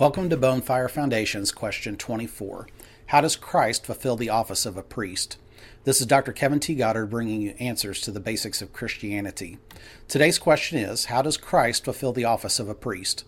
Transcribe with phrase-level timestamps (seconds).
[0.00, 2.66] Welcome to Bonefire Foundation's question 24.
[3.08, 5.36] How does Christ fulfill the office of a priest?
[5.84, 6.32] This is Dr.
[6.32, 6.74] Kevin T.
[6.74, 9.58] Goddard bringing you answers to the basics of Christianity.
[10.08, 13.26] Today's question is How does Christ fulfill the office of a priest?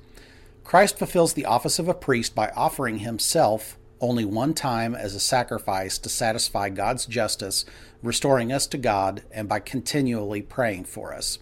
[0.65, 5.21] Christ fulfills the office of a priest by offering himself only one time as a
[5.21, 7.67] sacrifice to satisfy God's justice,
[8.03, 11.39] restoring us to God, and by continually praying for us.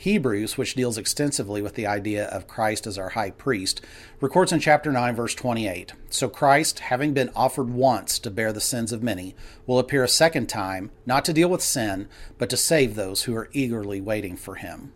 [0.00, 3.82] Hebrews, which deals extensively with the idea of Christ as our high priest,
[4.18, 8.62] records in chapter 9, verse 28 So Christ, having been offered once to bear the
[8.62, 9.34] sins of many,
[9.66, 12.08] will appear a second time, not to deal with sin,
[12.38, 14.94] but to save those who are eagerly waiting for him.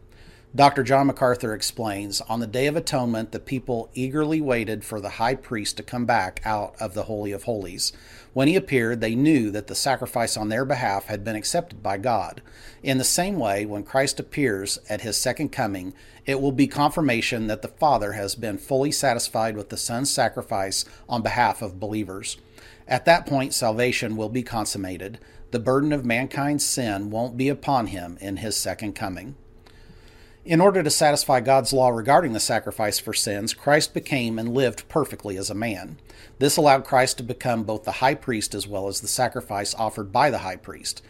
[0.56, 0.84] Dr.
[0.84, 5.34] John MacArthur explains On the Day of Atonement, the people eagerly waited for the high
[5.34, 7.92] priest to come back out of the Holy of Holies.
[8.34, 11.98] When he appeared, they knew that the sacrifice on their behalf had been accepted by
[11.98, 12.40] God.
[12.84, 15.92] In the same way, when Christ appears at his second coming,
[16.24, 20.84] it will be confirmation that the Father has been fully satisfied with the Son's sacrifice
[21.09, 22.36] on behalf of believers.
[22.86, 25.18] At that point, salvation will be consummated.
[25.51, 29.34] The burden of mankind's sin won't be upon him in his second coming.
[30.45, 34.86] In order to satisfy God's law regarding the sacrifice for sins, Christ became and lived
[34.90, 35.96] perfectly as a man.
[36.38, 40.12] This allowed Christ to become both the high priest as well as the sacrifice offered
[40.12, 41.02] by the high priest.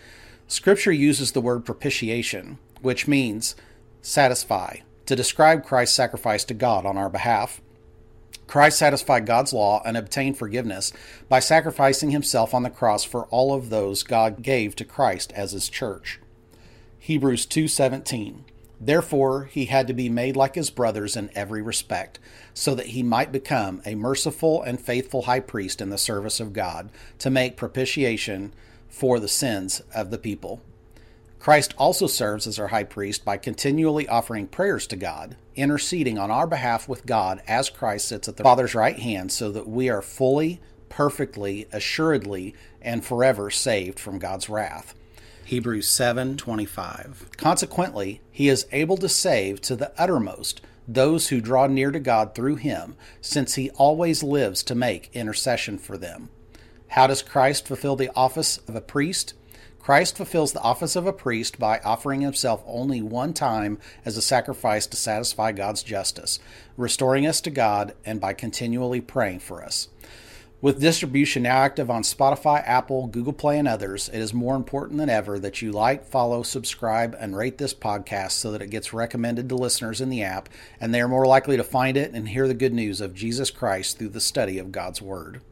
[0.46, 3.56] Scripture uses the word propitiation, which means
[4.02, 4.76] satisfy,
[5.06, 7.60] to describe Christ's sacrifice to God on our behalf.
[8.46, 10.92] Christ satisfied God's law and obtained forgiveness
[11.28, 15.50] by sacrificing himself on the cross for all of those God gave to Christ as
[15.50, 16.20] his church.
[17.00, 18.44] Hebrews 2:17
[18.84, 22.18] Therefore, he had to be made like his brothers in every respect,
[22.52, 26.52] so that he might become a merciful and faithful high priest in the service of
[26.52, 28.52] God, to make propitiation
[28.86, 30.60] for the sins of the people.
[31.38, 36.30] Christ also serves as our high priest by continually offering prayers to God, interceding on
[36.30, 39.88] our behalf with God as Christ sits at the Father's right hand, so that we
[39.88, 40.60] are fully,
[40.90, 44.94] perfectly, assuredly, and forever saved from God's wrath.
[45.44, 47.36] Hebrews 7:25.
[47.36, 52.34] Consequently, he is able to save to the uttermost those who draw near to God
[52.34, 56.30] through him, since he always lives to make intercession for them.
[56.88, 59.34] How does Christ fulfill the office of a priest?
[59.78, 64.22] Christ fulfills the office of a priest by offering himself only one time as a
[64.22, 66.38] sacrifice to satisfy God's justice,
[66.78, 69.88] restoring us to God, and by continually praying for us.
[70.64, 74.96] With distribution now active on Spotify, Apple, Google Play, and others, it is more important
[74.96, 78.94] than ever that you like, follow, subscribe, and rate this podcast so that it gets
[78.94, 80.48] recommended to listeners in the app
[80.80, 83.50] and they are more likely to find it and hear the good news of Jesus
[83.50, 85.42] Christ through the study of God's Word.